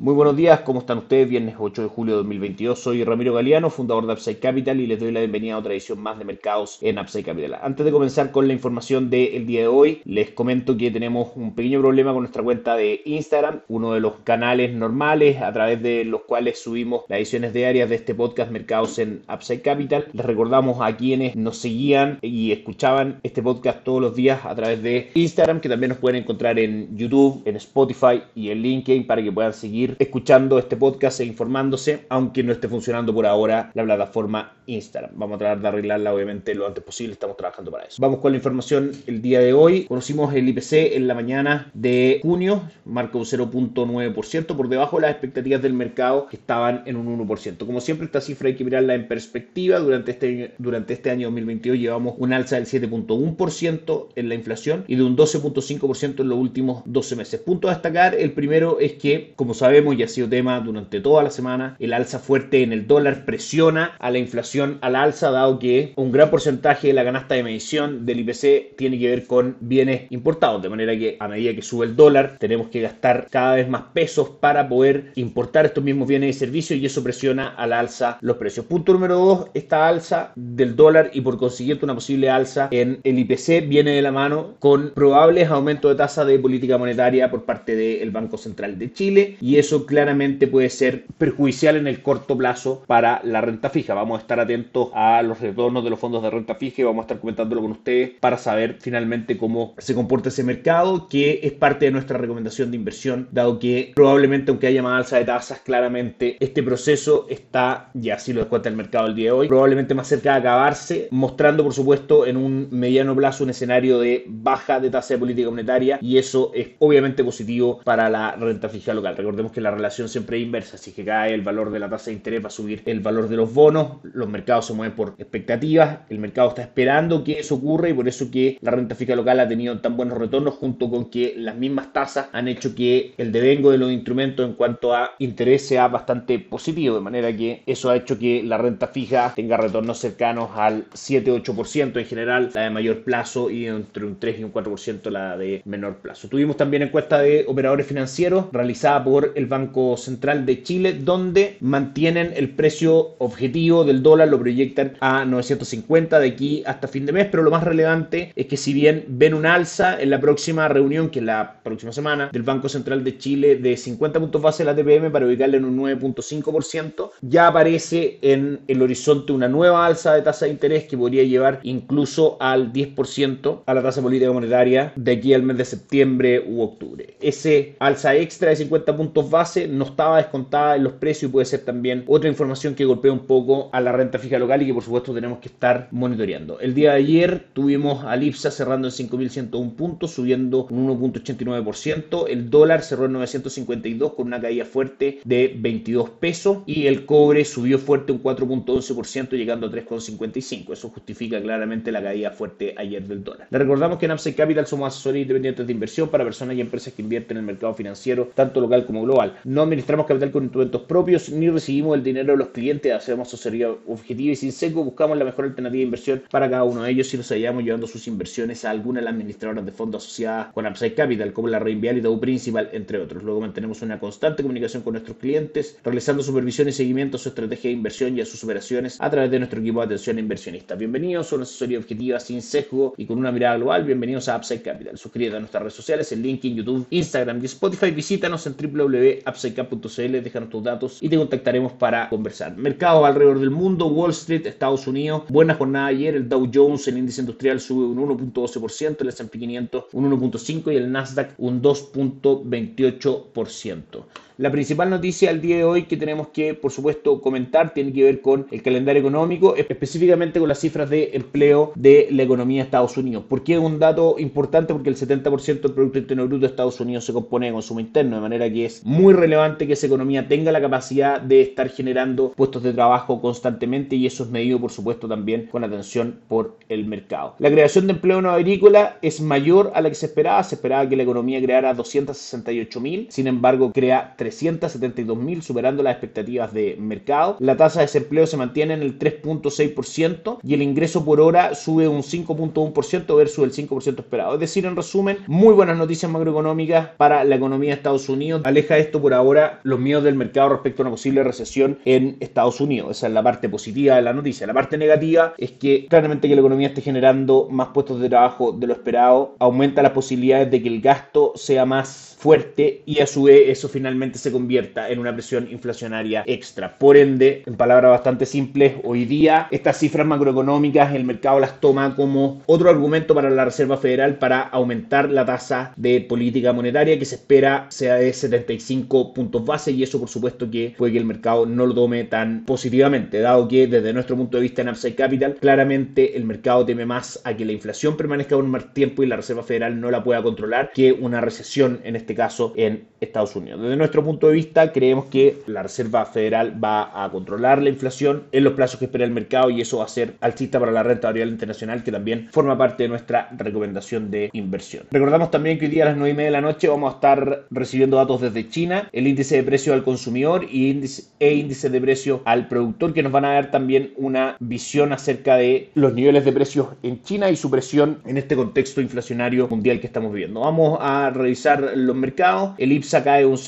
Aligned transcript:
Muy 0.00 0.14
buenos 0.14 0.34
días, 0.34 0.60
¿cómo 0.60 0.80
están 0.80 0.96
ustedes? 0.96 1.28
Viernes 1.28 1.56
8 1.58 1.82
de 1.82 1.88
julio 1.88 2.14
de 2.14 2.18
2022. 2.20 2.78
Soy 2.78 3.04
Ramiro 3.04 3.34
Galeano, 3.34 3.68
fundador 3.68 4.06
de 4.06 4.14
Upside 4.14 4.38
Capital 4.38 4.80
y 4.80 4.86
les 4.86 4.98
doy 4.98 5.12
la 5.12 5.20
bienvenida 5.20 5.52
a 5.52 5.58
otra 5.58 5.74
edición 5.74 6.00
más 6.00 6.18
de 6.18 6.24
mercados 6.24 6.78
en 6.80 6.98
Upside 6.98 7.22
Capital. 7.22 7.58
Antes 7.60 7.84
de 7.84 7.92
comenzar 7.92 8.30
con 8.30 8.48
la 8.48 8.54
información 8.54 9.10
del 9.10 9.44
día 9.44 9.60
de 9.60 9.66
hoy, 9.66 10.00
les 10.06 10.30
comento 10.30 10.74
que 10.78 10.90
tenemos 10.90 11.32
un 11.34 11.54
pequeño 11.54 11.80
problema 11.80 12.14
con 12.14 12.22
nuestra 12.22 12.42
cuenta 12.42 12.76
de 12.76 13.02
Instagram, 13.04 13.60
uno 13.68 13.92
de 13.92 14.00
los 14.00 14.14
canales 14.24 14.72
normales 14.72 15.42
a 15.42 15.52
través 15.52 15.82
de 15.82 16.06
los 16.06 16.22
cuales 16.22 16.58
subimos 16.58 17.02
las 17.08 17.18
ediciones 17.18 17.52
diarias 17.52 17.90
de 17.90 17.96
este 17.96 18.14
podcast 18.14 18.50
Mercados 18.50 18.98
en 18.98 19.20
Upside 19.30 19.60
Capital. 19.60 20.06
Les 20.14 20.24
recordamos 20.24 20.78
a 20.80 20.96
quienes 20.96 21.36
nos 21.36 21.58
seguían 21.58 22.20
y 22.22 22.52
escuchaban 22.52 23.20
este 23.22 23.42
podcast 23.42 23.84
todos 23.84 24.00
los 24.00 24.16
días 24.16 24.46
a 24.46 24.54
través 24.54 24.82
de 24.82 25.10
Instagram, 25.12 25.60
que 25.60 25.68
también 25.68 25.90
nos 25.90 25.98
pueden 25.98 26.22
encontrar 26.22 26.58
en 26.58 26.96
YouTube, 26.96 27.42
en 27.44 27.56
Spotify 27.56 28.22
y 28.34 28.48
en 28.48 28.62
LinkedIn 28.62 29.06
para 29.06 29.22
que 29.22 29.30
puedan 29.30 29.52
seguir 29.52 29.89
escuchando 29.98 30.58
este 30.58 30.76
podcast 30.76 31.20
e 31.20 31.24
informándose, 31.24 32.06
aunque 32.08 32.42
no 32.42 32.52
esté 32.52 32.68
funcionando 32.68 33.14
por 33.14 33.26
ahora 33.26 33.70
la 33.74 33.84
plataforma 33.84 34.54
Instagram. 34.66 35.10
Vamos 35.14 35.36
a 35.36 35.38
tratar 35.38 35.60
de 35.60 35.68
arreglarla 35.68 36.14
obviamente 36.14 36.54
lo 36.54 36.66
antes 36.66 36.82
posible, 36.82 37.12
estamos 37.14 37.36
trabajando 37.36 37.70
para 37.70 37.84
eso. 37.84 37.96
Vamos 38.00 38.20
con 38.20 38.32
la 38.32 38.38
información 38.38 38.92
el 39.06 39.20
día 39.20 39.40
de 39.40 39.52
hoy. 39.52 39.84
Conocimos 39.84 40.34
el 40.34 40.48
IPC 40.48 40.94
en 40.94 41.08
la 41.08 41.14
mañana 41.14 41.70
de 41.74 42.20
junio, 42.22 42.62
marca 42.84 43.18
un 43.18 43.24
0.9%, 43.24 44.56
por 44.56 44.68
debajo 44.68 44.96
de 44.96 45.02
las 45.02 45.10
expectativas 45.12 45.62
del 45.62 45.74
mercado 45.74 46.26
que 46.26 46.36
estaban 46.36 46.82
en 46.86 46.96
un 46.96 47.26
1%. 47.26 47.66
Como 47.66 47.80
siempre, 47.80 48.06
esta 48.06 48.20
cifra 48.20 48.48
hay 48.48 48.56
que 48.56 48.64
mirarla 48.64 48.94
en 48.94 49.08
perspectiva. 49.08 49.78
Durante 49.78 50.12
este, 50.12 50.54
durante 50.58 50.94
este 50.94 51.10
año 51.10 51.28
2022 51.28 51.78
llevamos 51.78 52.14
un 52.18 52.32
alza 52.32 52.56
del 52.56 52.66
7.1% 52.66 54.08
en 54.14 54.28
la 54.28 54.34
inflación 54.34 54.84
y 54.86 54.96
de 54.96 55.02
un 55.02 55.16
12.5% 55.16 56.20
en 56.20 56.28
los 56.28 56.38
últimos 56.38 56.82
12 56.86 57.16
meses. 57.16 57.40
Punto 57.40 57.68
a 57.68 57.72
destacar, 57.72 58.14
el 58.14 58.32
primero 58.32 58.78
es 58.80 58.92
que, 58.92 59.32
como 59.36 59.54
sabemos, 59.54 59.79
y 59.80 60.02
ha 60.02 60.08
sido 60.08 60.28
tema 60.28 60.60
durante 60.60 61.00
toda 61.00 61.22
la 61.22 61.30
semana, 61.30 61.76
el 61.78 61.94
alza 61.94 62.18
fuerte 62.18 62.62
en 62.62 62.72
el 62.72 62.86
dólar 62.86 63.24
presiona 63.24 63.96
a 63.98 64.10
la 64.10 64.18
inflación 64.18 64.78
al 64.82 64.94
alza, 64.94 65.30
dado 65.30 65.58
que 65.58 65.94
un 65.96 66.12
gran 66.12 66.30
porcentaje 66.30 66.88
de 66.88 66.92
la 66.92 67.04
canasta 67.04 67.34
de 67.34 67.42
medición 67.42 68.04
del 68.04 68.20
IPC 68.20 68.76
tiene 68.76 68.98
que 68.98 69.08
ver 69.08 69.26
con 69.26 69.56
bienes 69.60 70.02
importados, 70.10 70.62
de 70.62 70.68
manera 70.68 70.96
que 70.98 71.16
a 71.18 71.28
medida 71.28 71.54
que 71.54 71.62
sube 71.62 71.86
el 71.86 71.96
dólar 71.96 72.36
tenemos 72.38 72.68
que 72.68 72.82
gastar 72.82 73.26
cada 73.30 73.54
vez 73.54 73.68
más 73.68 73.84
pesos 73.94 74.28
para 74.40 74.68
poder 74.68 75.12
importar 75.14 75.64
estos 75.64 75.82
mismos 75.82 76.06
bienes 76.06 76.36
y 76.36 76.38
servicios 76.38 76.78
y 76.78 76.86
eso 76.86 77.02
presiona 77.02 77.48
al 77.48 77.72
alza 77.72 78.18
los 78.20 78.36
precios. 78.36 78.66
Punto 78.66 78.92
número 78.92 79.16
dos, 79.16 79.46
esta 79.54 79.88
alza 79.88 80.32
del 80.36 80.76
dólar 80.76 81.10
y 81.14 81.22
por 81.22 81.38
consiguiente 81.38 81.84
una 81.84 81.94
posible 81.94 82.28
alza 82.28 82.68
en 82.70 83.00
el 83.02 83.18
IPC 83.18 83.68
viene 83.68 83.92
de 83.92 84.02
la 84.02 84.12
mano 84.12 84.56
con 84.58 84.90
probables 84.94 85.48
aumentos 85.48 85.90
de 85.90 85.96
tasa 85.96 86.24
de 86.24 86.38
política 86.38 86.76
monetaria 86.76 87.30
por 87.30 87.44
parte 87.44 87.74
del 87.74 88.10
Banco 88.10 88.36
Central 88.36 88.78
de 88.78 88.92
Chile 88.92 89.36
y 89.40 89.56
eso 89.56 89.69
eso 89.70 89.86
claramente 89.86 90.48
puede 90.48 90.68
ser 90.68 91.04
perjudicial 91.16 91.76
en 91.76 91.86
el 91.86 92.02
corto 92.02 92.36
plazo 92.36 92.82
para 92.88 93.20
la 93.22 93.40
renta 93.40 93.70
fija. 93.70 93.94
Vamos 93.94 94.18
a 94.18 94.22
estar 94.22 94.40
atentos 94.40 94.88
a 94.94 95.22
los 95.22 95.38
retornos 95.38 95.84
de 95.84 95.90
los 95.90 96.00
fondos 96.00 96.24
de 96.24 96.30
renta 96.30 96.56
fija 96.56 96.82
y 96.82 96.84
vamos 96.84 97.02
a 97.02 97.04
estar 97.04 97.20
comentándolo 97.20 97.62
con 97.62 97.70
ustedes 97.70 98.10
para 98.18 98.36
saber 98.36 98.78
finalmente 98.80 99.38
cómo 99.38 99.74
se 99.78 99.94
comporta 99.94 100.30
ese 100.30 100.42
mercado, 100.42 101.08
que 101.08 101.38
es 101.44 101.52
parte 101.52 101.84
de 101.84 101.92
nuestra 101.92 102.18
recomendación 102.18 102.72
de 102.72 102.78
inversión, 102.78 103.28
dado 103.30 103.60
que 103.60 103.92
probablemente 103.94 104.50
aunque 104.50 104.66
haya 104.66 104.82
más 104.82 104.98
alza 104.98 105.18
de 105.18 105.24
tasas, 105.26 105.60
claramente 105.60 106.36
este 106.40 106.64
proceso 106.64 107.26
está, 107.30 107.90
ya 107.94 108.16
así 108.16 108.32
lo 108.32 108.40
descuenta 108.40 108.68
el 108.68 108.74
mercado 108.74 109.06
el 109.06 109.14
día 109.14 109.26
de 109.26 109.32
hoy, 109.32 109.46
probablemente 109.46 109.94
más 109.94 110.08
cerca 110.08 110.32
de 110.32 110.40
acabarse, 110.40 111.06
mostrando 111.12 111.62
por 111.62 111.74
supuesto 111.74 112.26
en 112.26 112.36
un 112.36 112.66
mediano 112.72 113.14
plazo 113.14 113.44
un 113.44 113.50
escenario 113.50 114.00
de 114.00 114.24
baja 114.26 114.80
de 114.80 114.90
tasa 114.90 115.14
de 115.14 115.20
política 115.20 115.48
monetaria 115.48 116.00
y 116.02 116.18
eso 116.18 116.50
es 116.56 116.70
obviamente 116.80 117.22
positivo 117.22 117.80
para 117.84 118.10
la 118.10 118.32
renta 118.32 118.68
fija 118.68 118.92
local. 118.94 119.16
Recordemos 119.16 119.52
que 119.52 119.59
la 119.60 119.70
relación 119.70 120.08
siempre 120.08 120.38
es 120.38 120.44
inversa. 120.44 120.78
Si 120.78 120.92
que 120.92 121.04
cae 121.04 121.34
el 121.34 121.42
valor 121.42 121.70
de 121.70 121.78
la 121.78 121.88
tasa 121.88 122.06
de 122.06 122.16
interés, 122.16 122.42
va 122.42 122.48
a 122.48 122.50
subir 122.50 122.82
el 122.86 123.00
valor 123.00 123.28
de 123.28 123.36
los 123.36 123.52
bonos. 123.52 123.98
Los 124.02 124.28
mercados 124.28 124.66
se 124.66 124.74
mueven 124.74 124.96
por 124.96 125.14
expectativas. 125.18 126.00
El 126.08 126.18
mercado 126.18 126.48
está 126.50 126.62
esperando 126.62 127.24
que 127.24 127.38
eso 127.38 127.56
ocurra 127.56 127.88
y 127.88 127.94
por 127.94 128.08
eso 128.08 128.30
que 128.30 128.58
la 128.60 128.70
renta 128.70 128.94
fija 128.94 129.14
local 129.14 129.40
ha 129.40 129.48
tenido 129.48 129.78
tan 129.80 129.96
buenos 129.96 130.18
retornos 130.18 130.54
junto 130.54 130.90
con 130.90 131.10
que 131.10 131.34
las 131.36 131.56
mismas 131.56 131.92
tasas 131.92 132.28
han 132.32 132.48
hecho 132.48 132.74
que 132.74 133.14
el 133.16 133.32
devengo 133.32 133.70
de 133.70 133.78
los 133.78 133.90
instrumentos 133.90 134.46
en 134.46 134.54
cuanto 134.54 134.94
a 134.94 135.12
interés 135.18 135.66
sea 135.66 135.88
bastante 135.88 136.38
positivo. 136.38 136.96
De 136.96 137.00
manera 137.00 137.36
que 137.36 137.62
eso 137.66 137.90
ha 137.90 137.96
hecho 137.96 138.18
que 138.18 138.42
la 138.42 138.58
renta 138.58 138.86
fija 138.86 139.32
tenga 139.34 139.56
retornos 139.56 139.98
cercanos 139.98 140.50
al 140.54 140.88
7-8% 140.90 141.98
en 141.98 142.06
general, 142.06 142.50
la 142.54 142.62
de 142.62 142.70
mayor 142.70 143.02
plazo 143.02 143.50
y 143.50 143.66
entre 143.66 144.04
un 144.04 144.18
3 144.18 144.40
y 144.40 144.44
un 144.44 144.52
4% 144.52 145.10
la 145.10 145.36
de 145.36 145.62
menor 145.64 145.96
plazo. 145.96 146.28
Tuvimos 146.28 146.56
también 146.56 146.82
encuesta 146.82 147.20
de 147.20 147.44
operadores 147.46 147.86
financieros 147.86 148.46
realizada 148.52 149.02
por 149.02 149.32
el 149.34 149.46
Banco 149.50 149.98
Central 149.98 150.46
de 150.46 150.62
Chile, 150.62 150.94
donde 150.94 151.58
mantienen 151.60 152.32
el 152.34 152.48
precio 152.50 153.16
objetivo 153.18 153.84
del 153.84 154.02
dólar, 154.02 154.28
lo 154.28 154.38
proyectan 154.38 154.94
a 155.00 155.26
950 155.26 156.18
de 156.18 156.28
aquí 156.28 156.62
hasta 156.64 156.88
fin 156.88 157.04
de 157.04 157.12
mes, 157.12 157.26
pero 157.30 157.42
lo 157.42 157.50
más 157.50 157.64
relevante 157.64 158.32
es 158.34 158.46
que 158.46 158.56
si 158.56 158.72
bien 158.72 159.04
ven 159.08 159.34
un 159.34 159.44
alza 159.44 160.00
en 160.00 160.08
la 160.08 160.20
próxima 160.20 160.68
reunión, 160.68 161.10
que 161.10 161.18
es 161.18 161.24
la 161.24 161.60
próxima 161.62 161.92
semana, 161.92 162.30
del 162.32 162.42
Banco 162.42 162.68
Central 162.68 163.04
de 163.04 163.18
Chile 163.18 163.56
de 163.56 163.76
50 163.76 164.20
puntos 164.20 164.40
base 164.40 164.64
de 164.64 164.72
la 164.72 164.76
TPM 164.76 165.10
para 165.12 165.26
ubicarle 165.26 165.58
en 165.58 165.66
un 165.66 165.76
9.5%, 165.78 167.10
ya 167.20 167.48
aparece 167.48 168.18
en 168.22 168.60
el 168.68 168.80
horizonte 168.80 169.32
una 169.32 169.48
nueva 169.48 169.84
alza 169.84 170.14
de 170.14 170.22
tasa 170.22 170.46
de 170.46 170.52
interés 170.52 170.84
que 170.84 170.96
podría 170.96 171.24
llevar 171.24 171.60
incluso 171.64 172.36
al 172.40 172.72
10% 172.72 173.62
a 173.66 173.74
la 173.74 173.82
tasa 173.82 174.00
política 174.00 174.32
monetaria 174.32 174.92
de 174.94 175.12
aquí 175.12 175.34
al 175.34 175.42
mes 175.42 175.58
de 175.58 175.64
septiembre 175.64 176.44
u 176.46 176.62
octubre. 176.62 177.16
Ese 177.20 177.74
alza 177.80 178.14
extra 178.14 178.50
de 178.50 178.56
50 178.56 178.96
puntos 178.96 179.28
base 179.28 179.39
no 179.70 179.84
estaba 179.84 180.18
descontada 180.18 180.76
en 180.76 180.84
los 180.84 180.94
precios 180.94 181.30
y 181.30 181.32
puede 181.32 181.46
ser 181.46 181.60
también 181.60 182.04
otra 182.06 182.28
información 182.28 182.74
que 182.74 182.84
golpea 182.84 183.10
un 183.10 183.26
poco 183.26 183.70
a 183.72 183.80
la 183.80 183.92
renta 183.92 184.18
fija 184.18 184.38
local 184.38 184.60
y 184.60 184.66
que 184.66 184.74
por 184.74 184.82
supuesto 184.82 185.14
tenemos 185.14 185.38
que 185.38 185.48
estar 185.48 185.88
monitoreando. 185.92 186.60
El 186.60 186.74
día 186.74 186.90
de 186.90 186.98
ayer 186.98 187.46
tuvimos 187.54 188.04
a 188.04 188.16
Lipsa 188.16 188.50
cerrando 188.50 188.88
en 188.88 188.92
5.101 188.92 189.74
puntos, 189.74 190.10
subiendo 190.10 190.66
un 190.66 190.88
1.89%. 190.88 192.26
El 192.28 192.50
dólar 192.50 192.82
cerró 192.82 193.06
en 193.06 193.12
952 193.12 194.12
con 194.12 194.26
una 194.26 194.40
caída 194.40 194.64
fuerte 194.64 195.20
de 195.24 195.54
22 195.56 196.10
pesos 196.10 196.58
y 196.66 196.86
el 196.86 197.06
cobre 197.06 197.44
subió 197.44 197.78
fuerte 197.78 198.12
un 198.12 198.22
4.11% 198.22 199.30
llegando 199.30 199.68
a 199.68 199.70
3.55. 199.70 200.72
Eso 200.72 200.90
justifica 200.90 201.40
claramente 201.40 201.90
la 201.90 202.02
caída 202.02 202.30
fuerte 202.30 202.74
ayer 202.76 203.02
del 203.06 203.24
dólar. 203.24 203.48
Le 203.50 203.58
recordamos 203.58 203.98
que 203.98 204.04
en 204.04 204.12
Upside 204.12 204.34
Capital 204.34 204.66
somos 204.66 204.88
asesores 204.88 205.22
independientes 205.22 205.66
de 205.66 205.72
inversión 205.72 206.08
para 206.08 206.24
personas 206.24 206.56
y 206.56 206.60
empresas 206.60 206.92
que 206.92 207.02
invierten 207.02 207.38
en 207.38 207.42
el 207.42 207.46
mercado 207.46 207.74
financiero, 207.74 208.30
tanto 208.34 208.60
local 208.60 208.84
como 208.84 209.02
global. 209.02 209.29
No 209.44 209.62
administramos 209.62 210.06
capital 210.06 210.30
con 210.30 210.44
instrumentos 210.44 210.82
propios 210.82 211.30
ni 211.30 211.48
recibimos 211.48 211.96
el 211.96 212.02
dinero 212.02 212.32
de 212.32 212.38
los 212.38 212.48
clientes, 212.48 212.92
hacemos 212.92 213.28
asesoría 213.28 213.70
objetiva 213.86 214.32
y 214.32 214.36
sin 214.36 214.52
seco, 214.52 214.84
buscamos 214.84 215.16
la 215.18 215.24
mejor 215.24 215.46
alternativa 215.46 215.78
de 215.78 215.84
inversión 215.84 216.22
para 216.30 216.50
cada 216.50 216.64
uno 216.64 216.82
de 216.82 216.90
ellos 216.90 217.12
y 217.14 217.16
nos 217.16 217.28
hallamos 217.28 217.64
llevando 217.64 217.86
sus 217.86 218.06
inversiones 218.06 218.64
a 218.64 218.70
alguna 218.70 219.00
de 219.00 219.04
las 219.04 219.14
administradoras 219.14 219.64
de 219.64 219.72
fondos 219.72 220.04
asociadas 220.04 220.52
con 220.52 220.66
Upside 220.66 220.94
Capital, 220.94 221.32
como 221.32 221.48
la 221.48 221.58
Reinvial 221.58 221.98
y 221.98 222.00
Dow 222.00 222.18
Principal, 222.20 222.68
entre 222.72 222.98
otros. 222.98 223.22
Luego 223.22 223.40
mantenemos 223.40 223.82
una 223.82 223.98
constante 223.98 224.42
comunicación 224.42 224.82
con 224.82 224.94
nuestros 224.94 225.16
clientes, 225.18 225.78
realizando 225.84 226.22
supervisión 226.22 226.68
y 226.68 226.72
seguimiento 226.72 227.16
a 227.16 227.20
su 227.20 227.28
estrategia 227.28 227.70
de 227.70 227.76
inversión 227.76 228.16
y 228.16 228.20
a 228.20 228.26
sus 228.26 228.42
operaciones 228.44 228.96
a 229.00 229.10
través 229.10 229.30
de 229.30 229.38
nuestro 229.38 229.60
equipo 229.60 229.80
de 229.80 229.86
atención 229.86 230.16
a 230.16 230.20
inversionistas. 230.20 230.78
Bienvenidos 230.78 231.32
a 231.32 231.36
una 231.36 231.44
asesoría 231.44 231.78
objetiva 231.78 232.20
sin 232.20 232.42
sesgo 232.42 232.94
y 232.96 233.06
con 233.06 233.18
una 233.18 233.32
mirada 233.32 233.56
global. 233.56 233.84
Bienvenidos 233.84 234.28
a 234.28 234.36
Upside 234.36 234.62
Capital. 234.62 234.98
Suscríbete 234.98 235.36
a 235.36 235.40
nuestras 235.40 235.62
redes 235.62 235.74
sociales 235.74 236.12
en 236.12 236.22
LinkedIn, 236.22 236.56
YouTube, 236.56 236.86
Instagram 236.90 237.40
y 237.42 237.46
Spotify. 237.46 237.90
Visítanos 237.90 238.46
en 238.46 238.54
www 238.54 239.19
upsidecap.cl, 239.26 240.22
déjanos 240.22 240.50
tus 240.50 240.62
datos 240.62 241.02
y 241.02 241.08
te 241.08 241.16
contactaremos 241.16 241.72
para 241.72 242.08
conversar. 242.08 242.56
Mercados 242.56 243.04
alrededor 243.04 243.40
del 243.40 243.50
mundo, 243.50 243.86
Wall 243.86 244.10
Street, 244.10 244.46
Estados 244.46 244.86
Unidos, 244.86 245.22
buena 245.28 245.54
jornada 245.54 245.86
ayer, 245.86 246.14
el 246.14 246.28
Dow 246.28 246.48
Jones, 246.52 246.86
el 246.88 246.98
índice 246.98 247.20
industrial 247.20 247.60
sube 247.60 247.86
un 247.86 247.98
1.12%, 248.32 248.96
el 249.00 249.08
S&P 249.08 249.38
500 249.38 249.84
un 249.92 250.10
1.5% 250.10 250.72
y 250.72 250.76
el 250.76 250.92
Nasdaq 250.92 251.32
un 251.38 251.62
2.28%. 251.62 254.04
La 254.40 254.50
principal 254.50 254.88
noticia 254.88 255.28
al 255.28 255.42
día 255.42 255.58
de 255.58 255.64
hoy 255.64 255.82
que 255.82 255.98
tenemos 255.98 256.28
que, 256.28 256.54
por 256.54 256.72
supuesto, 256.72 257.20
comentar 257.20 257.74
tiene 257.74 257.92
que 257.92 258.04
ver 258.04 258.22
con 258.22 258.46
el 258.50 258.62
calendario 258.62 259.00
económico, 259.00 259.54
específicamente 259.54 260.40
con 260.40 260.48
las 260.48 260.60
cifras 260.60 260.88
de 260.88 261.10
empleo 261.12 261.72
de 261.74 262.08
la 262.10 262.22
economía 262.22 262.62
de 262.62 262.64
Estados 262.64 262.96
Unidos. 262.96 263.24
¿Por 263.28 263.44
qué 263.44 263.56
es 263.56 263.58
un 263.58 263.78
dato 263.78 264.14
importante? 264.18 264.72
Porque 264.72 264.88
el 264.88 264.96
70% 264.96 265.60
del 265.60 265.72
Producto 265.72 265.98
Interno 265.98 266.26
Bruto 266.26 266.40
de 266.40 266.46
Estados 266.46 266.80
Unidos 266.80 267.04
se 267.04 267.12
compone 267.12 267.48
de 267.48 267.52
consumo 267.52 267.80
interno, 267.80 268.16
de 268.16 268.22
manera 268.22 268.50
que 268.50 268.64
es 268.64 268.82
muy 268.82 269.12
relevante 269.12 269.66
que 269.66 269.74
esa 269.74 269.88
economía 269.88 270.26
tenga 270.26 270.52
la 270.52 270.62
capacidad 270.62 271.20
de 271.20 271.42
estar 271.42 271.68
generando 271.68 272.32
puestos 272.32 272.62
de 272.62 272.72
trabajo 272.72 273.20
constantemente 273.20 273.94
y 273.96 274.06
eso 274.06 274.24
es 274.24 274.30
medido, 274.30 274.58
por 274.58 274.72
supuesto, 274.72 275.06
también 275.06 275.48
con 275.52 275.64
atención 275.64 276.18
por 276.28 276.56
el 276.70 276.86
mercado. 276.86 277.34
La 277.40 277.50
creación 277.50 277.88
de 277.88 277.92
empleo 277.92 278.22
no 278.22 278.30
agrícola 278.30 278.96
es 279.02 279.20
mayor 279.20 279.70
a 279.74 279.82
la 279.82 279.90
que 279.90 279.96
se 279.96 280.06
esperaba. 280.06 280.42
Se 280.44 280.54
esperaba 280.54 280.88
que 280.88 280.96
la 280.96 281.02
economía 281.02 281.42
creara 281.42 281.74
268 281.74 282.80
mil, 282.80 283.06
sin 283.10 283.26
embargo, 283.26 283.70
crea 283.70 284.14
3 284.16 284.29
372.000, 284.30 285.42
superando 285.42 285.82
las 285.82 285.92
expectativas 285.92 286.52
de 286.52 286.76
mercado. 286.78 287.36
La 287.40 287.56
tasa 287.56 287.80
de 287.80 287.86
desempleo 287.86 288.26
se 288.26 288.36
mantiene 288.36 288.74
en 288.74 288.82
el 288.82 288.98
3.6% 288.98 290.38
y 290.42 290.54
el 290.54 290.62
ingreso 290.62 291.04
por 291.04 291.20
hora 291.20 291.54
sube 291.54 291.88
un 291.88 292.02
5.1% 292.02 293.16
versus 293.16 293.44
el 293.44 293.68
5% 293.68 293.98
esperado. 293.98 294.34
Es 294.34 294.40
decir, 294.40 294.66
en 294.66 294.76
resumen, 294.76 295.18
muy 295.26 295.54
buenas 295.54 295.76
noticias 295.76 296.10
macroeconómicas 296.10 296.88
para 296.96 297.24
la 297.24 297.36
economía 297.36 297.70
de 297.70 297.76
Estados 297.76 298.08
Unidos. 298.08 298.42
Aleja 298.44 298.78
esto 298.78 299.00
por 299.00 299.14
ahora 299.14 299.60
los 299.62 299.78
miedos 299.78 300.04
del 300.04 300.14
mercado 300.14 300.50
respecto 300.50 300.82
a 300.82 300.84
una 300.84 300.90
posible 300.90 301.22
recesión 301.22 301.78
en 301.84 302.16
Estados 302.20 302.60
Unidos. 302.60 302.96
Esa 302.96 303.08
es 303.08 303.12
la 303.12 303.22
parte 303.22 303.48
positiva 303.48 303.96
de 303.96 304.02
la 304.02 304.12
noticia. 304.12 304.46
La 304.46 304.54
parte 304.54 304.78
negativa 304.78 305.34
es 305.38 305.52
que 305.52 305.86
claramente 305.86 306.28
que 306.28 306.34
la 306.34 306.40
economía 306.40 306.68
esté 306.68 306.82
generando 306.82 307.48
más 307.50 307.68
puestos 307.68 308.00
de 308.00 308.08
trabajo 308.08 308.52
de 308.52 308.66
lo 308.66 308.72
esperado 308.72 309.34
aumenta 309.38 309.82
las 309.82 309.92
posibilidades 309.92 310.50
de 310.50 310.62
que 310.62 310.68
el 310.68 310.80
gasto 310.80 311.32
sea 311.34 311.64
más 311.64 312.16
fuerte 312.18 312.82
y 312.84 313.00
a 313.00 313.06
su 313.06 313.24
vez 313.24 313.48
eso 313.48 313.68
finalmente 313.68 314.18
se 314.20 314.32
convierta 314.32 314.90
en 314.90 314.98
una 314.98 315.12
presión 315.12 315.48
inflacionaria 315.50 316.22
extra. 316.26 316.78
Por 316.78 316.96
ende, 316.96 317.42
en 317.46 317.56
palabras 317.56 317.90
bastante 317.90 318.26
simples, 318.26 318.74
hoy 318.84 319.04
día 319.04 319.48
estas 319.50 319.78
cifras 319.78 320.06
macroeconómicas 320.06 320.94
el 320.94 321.04
mercado 321.04 321.40
las 321.40 321.60
toma 321.60 321.94
como 321.96 322.42
otro 322.46 322.70
argumento 322.70 323.14
para 323.14 323.30
la 323.30 323.44
Reserva 323.44 323.76
Federal 323.76 324.16
para 324.18 324.42
aumentar 324.42 325.10
la 325.10 325.24
tasa 325.24 325.72
de 325.76 326.00
política 326.00 326.52
monetaria 326.52 326.98
que 326.98 327.04
se 327.04 327.16
espera 327.16 327.66
sea 327.68 327.94
de 327.96 328.12
75 328.12 329.14
puntos 329.14 329.44
base 329.44 329.72
y 329.72 329.82
eso 329.82 329.98
por 329.98 330.08
supuesto 330.08 330.50
que 330.50 330.74
puede 330.76 330.92
que 330.92 330.98
el 330.98 331.04
mercado 331.04 331.46
no 331.46 331.66
lo 331.66 331.74
tome 331.74 332.04
tan 332.04 332.44
positivamente, 332.44 333.20
dado 333.20 333.48
que 333.48 333.66
desde 333.66 333.92
nuestro 333.92 334.16
punto 334.16 334.36
de 334.36 334.42
vista 334.42 334.62
en 334.62 334.68
Upside 334.68 334.94
Capital 334.94 335.36
claramente 335.40 336.16
el 336.16 336.24
mercado 336.24 336.64
teme 336.64 336.86
más 336.86 337.20
a 337.24 337.34
que 337.34 337.44
la 337.44 337.52
inflación 337.52 337.96
permanezca 337.96 338.36
un 338.36 338.50
más 338.50 338.72
tiempo 338.74 339.02
y 339.02 339.06
la 339.06 339.16
Reserva 339.16 339.42
Federal 339.42 339.80
no 339.80 339.90
la 339.90 340.02
pueda 340.02 340.22
controlar 340.22 340.70
que 340.72 340.92
una 340.92 341.20
recesión 341.20 341.80
en 341.84 341.96
este 341.96 342.14
caso 342.14 342.52
en 342.56 342.88
Estados 343.00 343.34
Unidos. 343.36 343.60
Desde 343.60 343.76
nuestro 343.76 344.04
de 344.18 344.34
vista, 344.34 344.72
creemos 344.72 345.06
que 345.06 345.42
la 345.46 345.62
Reserva 345.62 346.04
Federal 346.04 346.62
va 346.62 347.04
a 347.04 347.10
controlar 347.10 347.62
la 347.62 347.68
inflación 347.68 348.24
en 348.32 348.44
los 348.44 348.54
plazos 348.54 348.78
que 348.78 348.86
espera 348.86 349.04
el 349.04 349.10
mercado 349.10 349.50
y 349.50 349.60
eso 349.60 349.78
va 349.78 349.84
a 349.84 349.88
ser 349.88 350.14
alcista 350.20 350.58
para 350.58 350.72
la 350.72 350.82
renta 350.82 351.08
variable 351.08 351.32
internacional, 351.32 351.84
que 351.84 351.92
también 351.92 352.28
forma 352.32 352.58
parte 352.58 352.82
de 352.82 352.88
nuestra 352.88 353.28
recomendación 353.36 354.10
de 354.10 354.30
inversión. 354.32 354.84
Recordamos 354.90 355.30
también 355.30 355.58
que 355.58 355.66
hoy 355.66 355.70
día 355.70 355.84
a 355.84 355.88
las 355.90 355.96
9 355.96 356.10
y 356.10 356.14
media 356.14 356.26
de 356.26 356.32
la 356.32 356.40
noche 356.40 356.68
vamos 356.68 356.92
a 356.92 356.94
estar 356.96 357.44
recibiendo 357.50 357.96
datos 357.96 358.20
desde 358.20 358.48
China, 358.48 358.88
el 358.92 359.06
índice 359.06 359.36
de 359.36 359.42
precio 359.44 359.72
al 359.72 359.84
consumidor 359.84 360.44
y 360.50 360.70
índice, 360.70 361.04
e 361.20 361.34
índice 361.34 361.70
de 361.70 361.80
precio 361.80 362.22
al 362.24 362.48
productor, 362.48 362.92
que 362.92 363.02
nos 363.02 363.12
van 363.12 363.24
a 363.24 363.34
dar 363.34 363.50
también 363.50 363.92
una 363.96 364.36
visión 364.40 364.92
acerca 364.92 365.36
de 365.36 365.70
los 365.74 365.94
niveles 365.94 366.24
de 366.24 366.32
precios 366.32 366.68
en 366.82 367.02
China 367.02 367.30
y 367.30 367.36
su 367.36 367.50
presión 367.50 367.98
en 368.04 368.16
este 368.16 368.34
contexto 368.34 368.80
inflacionario 368.80 369.46
mundial 369.48 369.80
que 369.80 369.86
estamos 369.86 370.12
viviendo. 370.12 370.40
Vamos 370.40 370.78
a 370.80 371.10
revisar 371.10 371.72
los 371.76 371.96
mercado. 372.00 372.54
El 372.58 372.72
IPSA 372.72 373.04
cae 373.04 373.26
un 373.26 373.38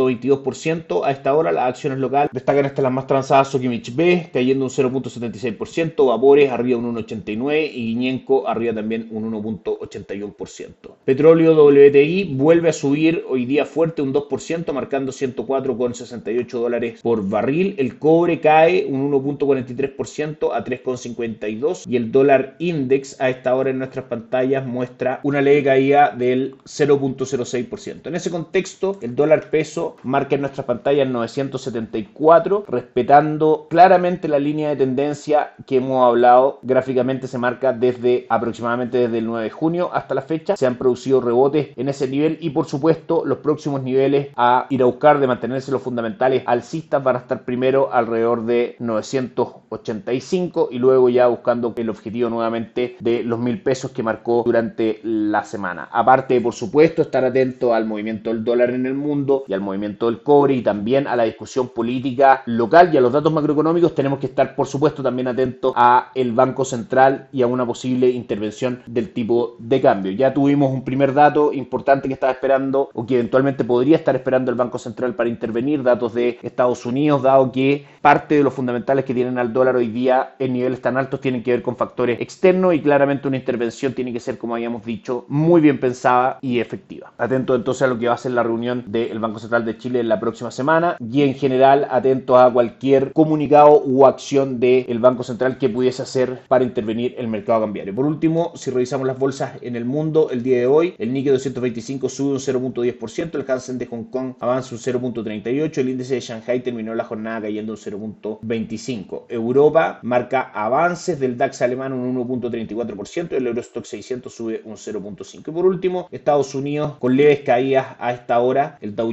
0.22% 0.00 1.04
a 1.04 1.10
esta 1.10 1.34
hora. 1.34 1.52
Las 1.52 1.68
acciones 1.68 1.98
locales 1.98 2.30
destacan 2.32 2.66
estas 2.66 2.82
las 2.82 2.92
más 2.92 3.06
transadas 3.06 3.48
Sokimich 3.48 3.94
B, 3.94 4.30
cayendo 4.32 4.64
un 4.64 4.70
0.76%, 4.70 6.06
Vapores 6.06 6.50
arriba 6.50 6.78
un 6.78 6.94
1.89% 6.94 7.70
y 7.72 7.86
Guiñenco 7.86 8.48
arriba 8.48 8.74
también 8.74 9.08
un 9.10 9.30
1.81%. 9.32 10.70
Petróleo 11.04 11.54
WTI 11.54 12.34
vuelve 12.34 12.70
a 12.70 12.72
subir 12.72 13.24
hoy 13.28 13.46
día 13.46 13.64
fuerte 13.64 14.02
un 14.02 14.12
2%, 14.12 14.72
marcando 14.72 15.12
104,68 15.12 16.48
dólares 16.50 17.00
por 17.02 17.28
barril. 17.28 17.74
El 17.78 17.98
cobre 17.98 18.40
cae 18.40 18.86
un 18.86 19.10
1.43% 19.10 20.50
a 20.52 20.64
3,52 20.64 21.84
y 21.86 21.96
el 21.96 22.12
dólar 22.12 22.56
index 22.58 23.20
a 23.20 23.30
esta 23.30 23.54
hora 23.54 23.70
en 23.70 23.78
nuestras 23.78 24.06
pantallas 24.06 24.66
muestra 24.66 25.20
una 25.22 25.40
leve 25.40 25.64
caída 25.64 26.14
del 26.16 26.56
0.06%. 26.64 28.06
En 28.06 28.14
ese 28.14 28.30
contexto, 28.30 28.98
el 29.02 29.14
dólar 29.14 29.50
peso 29.50 29.89
marca 30.02 30.34
en 30.34 30.42
nuestra 30.42 30.64
pantalla 30.64 31.02
el 31.02 31.12
974, 31.12 32.64
respetando 32.68 33.66
claramente 33.68 34.28
la 34.28 34.38
línea 34.38 34.70
de 34.70 34.76
tendencia 34.76 35.54
que 35.66 35.76
hemos 35.76 36.06
hablado. 36.06 36.58
Gráficamente 36.62 37.26
se 37.26 37.38
marca 37.38 37.72
desde 37.72 38.26
aproximadamente 38.28 38.98
desde 38.98 39.18
el 39.18 39.26
9 39.26 39.44
de 39.44 39.50
junio 39.50 39.90
hasta 39.92 40.14
la 40.14 40.22
fecha. 40.22 40.56
Se 40.56 40.66
han 40.66 40.76
producido 40.76 41.20
rebotes 41.20 41.68
en 41.76 41.88
ese 41.88 42.08
nivel 42.08 42.38
y 42.40 42.50
por 42.50 42.66
supuesto 42.66 43.22
los 43.24 43.38
próximos 43.38 43.82
niveles 43.82 44.28
a 44.36 44.66
ir 44.70 44.82
a 44.82 44.86
buscar 44.86 45.20
de 45.20 45.26
mantenerse 45.26 45.72
los 45.72 45.82
fundamentales 45.82 46.42
alcistas 46.46 47.02
van 47.02 47.16
a 47.16 47.20
estar 47.20 47.44
primero 47.44 47.92
alrededor 47.92 48.44
de 48.44 48.76
985 48.78 50.68
y 50.70 50.78
luego 50.78 51.08
ya 51.08 51.26
buscando 51.26 51.72
el 51.76 51.90
objetivo 51.90 52.28
nuevamente 52.30 52.96
de 53.00 53.22
los 53.22 53.38
mil 53.38 53.62
pesos 53.62 53.90
que 53.90 54.02
marcó 54.02 54.42
durante 54.44 55.00
la 55.02 55.44
semana. 55.44 55.88
Aparte, 55.92 56.40
por 56.40 56.54
supuesto, 56.54 57.02
estar 57.02 57.24
atento 57.24 57.74
al 57.74 57.86
movimiento 57.86 58.30
del 58.30 58.44
dólar 58.44 58.70
en 58.70 58.86
el 58.86 58.94
mundo 58.94 59.44
y 59.46 59.54
al 59.54 59.60
movimiento 59.60 59.79
del 59.80 60.22
cobre 60.22 60.54
y 60.54 60.62
también 60.62 61.06
a 61.06 61.16
la 61.16 61.24
discusión 61.24 61.68
política 61.68 62.42
local 62.46 62.90
y 62.92 62.96
a 62.96 63.00
los 63.00 63.12
datos 63.12 63.32
macroeconómicos, 63.32 63.94
tenemos 63.94 64.18
que 64.18 64.26
estar, 64.26 64.54
por 64.54 64.66
supuesto, 64.66 65.02
también 65.02 65.28
atentos 65.28 65.72
a 65.76 66.10
el 66.14 66.32
Banco 66.32 66.64
Central 66.64 67.28
y 67.32 67.42
a 67.42 67.46
una 67.46 67.66
posible 67.66 68.10
intervención 68.10 68.82
del 68.86 69.12
tipo 69.12 69.56
de 69.58 69.80
cambio. 69.80 70.12
Ya 70.12 70.34
tuvimos 70.34 70.72
un 70.72 70.84
primer 70.84 71.14
dato 71.14 71.52
importante 71.52 72.08
que 72.08 72.14
estaba 72.14 72.32
esperando 72.32 72.90
o 72.92 73.06
que 73.06 73.14
eventualmente 73.14 73.64
podría 73.64 73.96
estar 73.96 74.14
esperando 74.14 74.50
el 74.50 74.56
Banco 74.56 74.78
Central 74.78 75.14
para 75.14 75.28
intervenir, 75.28 75.82
datos 75.82 76.14
de 76.14 76.38
Estados 76.42 76.84
Unidos, 76.86 77.22
dado 77.22 77.50
que 77.52 77.86
parte 78.00 78.36
de 78.36 78.42
los 78.42 78.54
fundamentales 78.54 79.04
que 79.04 79.14
tienen 79.14 79.38
al 79.38 79.52
dólar 79.52 79.76
hoy 79.76 79.88
día 79.88 80.34
en 80.38 80.52
niveles 80.52 80.80
tan 80.80 80.96
altos 80.96 81.20
tienen 81.20 81.42
que 81.42 81.52
ver 81.52 81.62
con 81.62 81.76
factores 81.76 82.20
externos 82.20 82.74
y 82.74 82.80
claramente 82.80 83.28
una 83.28 83.36
intervención 83.36 83.94
tiene 83.94 84.12
que 84.12 84.20
ser, 84.20 84.38
como 84.38 84.54
habíamos 84.54 84.84
dicho, 84.84 85.24
muy 85.28 85.60
bien 85.60 85.80
pensada 85.80 86.38
y 86.40 86.58
efectiva. 86.58 87.12
Atento 87.18 87.54
entonces 87.54 87.82
a 87.82 87.86
lo 87.86 87.98
que 87.98 88.08
va 88.08 88.14
a 88.14 88.18
ser 88.18 88.32
la 88.32 88.42
reunión 88.42 88.84
del 88.86 89.18
Banco 89.18 89.38
Central 89.38 89.64
de 89.64 89.69
Chile 89.78 90.00
en 90.00 90.08
la 90.08 90.20
próxima 90.20 90.50
semana 90.50 90.96
y 91.00 91.22
en 91.22 91.34
general 91.34 91.86
atentos 91.90 92.38
a 92.38 92.50
cualquier 92.50 93.12
comunicado 93.12 93.82
u 93.84 94.06
acción 94.06 94.60
del 94.60 94.98
Banco 94.98 95.22
Central 95.22 95.58
que 95.58 95.68
pudiese 95.68 96.02
hacer 96.02 96.40
para 96.48 96.64
intervenir 96.64 97.14
el 97.18 97.28
mercado 97.28 97.60
cambiario. 97.60 97.94
Por 97.94 98.06
último, 98.06 98.52
si 98.54 98.70
revisamos 98.70 99.06
las 99.06 99.18
bolsas 99.18 99.52
en 99.62 99.76
el 99.76 99.84
mundo 99.84 100.30
el 100.30 100.42
día 100.42 100.58
de 100.58 100.66
hoy, 100.66 100.94
el 100.98 101.12
Nikkei 101.12 101.32
225 101.32 102.08
sube 102.08 102.32
un 102.32 102.38
0.10%, 102.38 103.34
el 103.34 103.50
Hansen 103.50 103.78
de 103.78 103.86
Hong 103.86 104.04
Kong 104.04 104.34
avanza 104.40 104.74
un 104.74 104.80
0.38%, 104.80 105.78
el 105.78 105.88
índice 105.88 106.14
de 106.14 106.20
Shanghai 106.20 106.62
terminó 106.62 106.94
la 106.94 107.04
jornada 107.04 107.42
cayendo 107.42 107.72
un 107.72 107.78
0.25%. 107.78 109.24
Europa 109.28 110.00
marca 110.02 110.50
avances 110.54 111.18
del 111.18 111.36
DAX 111.36 111.62
alemán 111.62 111.92
un 111.92 112.16
1.34%, 112.16 113.32
el 113.32 113.46
Eurostock 113.46 113.84
600 113.84 114.32
sube 114.32 114.62
un 114.64 114.74
0.5%. 114.74 115.48
Y 115.48 115.50
por 115.50 115.66
último, 115.66 116.08
Estados 116.10 116.54
Unidos 116.54 116.94
con 116.98 117.16
leves 117.16 117.40
caídas 117.40 117.96
a 117.98 118.12
esta 118.12 118.40
hora. 118.40 118.78
El 118.80 118.94
Dow 118.94 119.12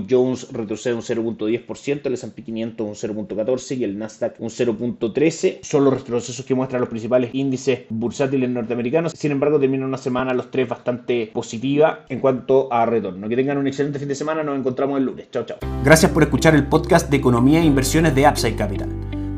Retrocede 0.51 0.93
un 0.93 1.01
0.10%, 1.01 2.05
el 2.05 2.13
S&P 2.13 2.43
500 2.43 2.87
un 2.87 2.93
0.14% 2.93 3.77
y 3.77 3.83
el 3.83 3.97
Nasdaq 3.97 4.35
un 4.39 4.49
0.13%. 4.49 5.59
Son 5.61 5.83
los 5.83 5.93
retrocesos 5.93 6.45
que 6.45 6.55
muestran 6.55 6.81
los 6.81 6.89
principales 6.89 7.31
índices 7.33 7.81
bursátiles 7.89 8.49
norteamericanos. 8.49 9.13
Sin 9.13 9.31
embargo, 9.31 9.59
termina 9.59 9.85
una 9.85 9.97
semana 9.97 10.33
los 10.33 10.51
tres 10.51 10.67
bastante 10.67 11.29
positiva 11.33 12.05
en 12.09 12.19
cuanto 12.19 12.71
a 12.71 12.85
retorno. 12.85 13.27
Que 13.29 13.35
tengan 13.35 13.57
un 13.57 13.67
excelente 13.67 13.99
fin 13.99 14.07
de 14.07 14.15
semana. 14.15 14.43
Nos 14.43 14.57
encontramos 14.57 14.97
el 14.97 15.05
lunes. 15.05 15.27
Chao, 15.31 15.45
chao. 15.45 15.57
Gracias 15.83 16.11
por 16.11 16.23
escuchar 16.23 16.55
el 16.55 16.67
podcast 16.67 17.09
de 17.09 17.17
Economía 17.17 17.61
e 17.61 17.65
Inversiones 17.65 18.15
de 18.15 18.27
Upside 18.27 18.55
Capital. 18.55 18.89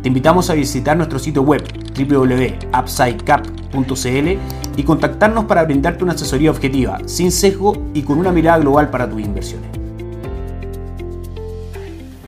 Te 0.02 0.08
invitamos 0.08 0.50
a 0.50 0.54
visitar 0.54 0.96
nuestro 0.96 1.20
sitio 1.20 1.42
web 1.42 1.62
www.upsidecap.cl 1.98 4.78
y 4.78 4.84
contactarnos 4.84 5.44
para 5.46 5.66
brindarte 5.66 6.06
una 6.06 6.14
asesoría 6.14 6.52
objetiva, 6.52 7.00
sin 7.06 7.34
sesgo 7.34 7.74
y 7.94 8.04
con 8.04 8.18
una 8.18 8.32
mirada 8.32 8.60
global 8.60 8.90
para 8.90 9.10
tus 9.10 9.22
inversiones. 9.22 9.79